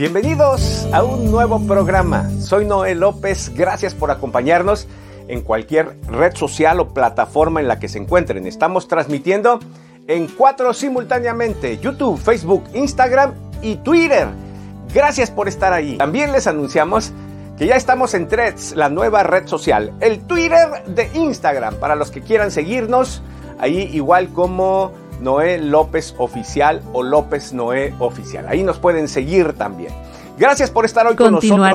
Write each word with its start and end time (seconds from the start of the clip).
Bienvenidos 0.00 0.88
a 0.94 1.02
un 1.02 1.30
nuevo 1.30 1.60
programa. 1.66 2.30
Soy 2.40 2.64
Noé 2.64 2.94
López. 2.94 3.52
Gracias 3.54 3.92
por 3.94 4.10
acompañarnos 4.10 4.88
en 5.28 5.42
cualquier 5.42 5.94
red 6.06 6.34
social 6.34 6.80
o 6.80 6.94
plataforma 6.94 7.60
en 7.60 7.68
la 7.68 7.78
que 7.78 7.86
se 7.86 7.98
encuentren. 7.98 8.46
Estamos 8.46 8.88
transmitiendo 8.88 9.60
en 10.06 10.26
cuatro 10.28 10.72
simultáneamente, 10.72 11.76
YouTube, 11.76 12.18
Facebook, 12.18 12.64
Instagram 12.72 13.34
y 13.60 13.76
Twitter. 13.76 14.28
Gracias 14.94 15.30
por 15.30 15.48
estar 15.48 15.74
ahí. 15.74 15.98
También 15.98 16.32
les 16.32 16.46
anunciamos 16.46 17.12
que 17.58 17.66
ya 17.66 17.76
estamos 17.76 18.14
en 18.14 18.26
Threads, 18.26 18.76
la 18.76 18.88
nueva 18.88 19.22
red 19.22 19.46
social, 19.48 19.92
el 20.00 20.20
Twitter 20.20 20.82
de 20.86 21.10
Instagram, 21.12 21.74
para 21.74 21.94
los 21.94 22.10
que 22.10 22.22
quieran 22.22 22.50
seguirnos, 22.50 23.22
ahí 23.58 23.90
igual 23.92 24.30
como 24.30 24.92
Noé 25.20 25.58
López 25.58 26.14
Oficial 26.18 26.82
o 26.92 27.02
López 27.02 27.52
Noé 27.52 27.94
Oficial. 27.98 28.46
Ahí 28.48 28.62
nos 28.62 28.78
pueden 28.78 29.08
seguir 29.08 29.52
también. 29.54 29.92
Gracias 30.38 30.70
por 30.70 30.84
estar 30.84 31.06
hoy 31.06 31.16
con 31.16 31.32
nosotros. 31.32 31.68